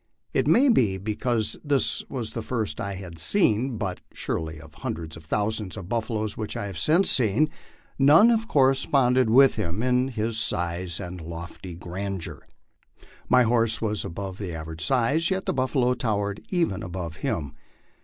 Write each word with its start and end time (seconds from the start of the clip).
It 0.33 0.47
may 0.47 0.67
be 0.67 0.97
because 0.97 1.57
this 1.63 2.03
was 2.09 2.33
the 2.33 2.41
first 2.41 2.81
I 2.81 2.95
had 2.95 3.19
seen, 3.19 3.77
but 3.77 3.99
surely 4.11 4.59
of 4.59 4.71
the 4.71 4.77
hundreds 4.79 5.15
of 5.15 5.23
thousands 5.23 5.77
of 5.77 5.89
buffaloes 5.89 6.35
which 6.35 6.57
I 6.57 6.65
have 6.65 6.79
since 6.79 7.11
seen, 7.11 7.51
none 7.99 8.29
have 8.29 8.47
corresponded 8.47 9.29
with 9.29 9.57
him 9.57 9.83
in 9.83 10.09
size 10.33 10.99
and 10.99 11.21
lofty 11.21 11.75
grandeur. 11.75 12.47
My 13.29 13.43
horse 13.43 13.79
was 13.79 14.03
above 14.03 14.39
the 14.39 14.55
average 14.55 14.83
size, 14.83 15.29
yet 15.29 15.45
the 15.45 15.53
buffalo 15.53 15.93
towered 15.93 16.41
even 16.49 16.81
above 16.81 17.17
him. 17.17 17.53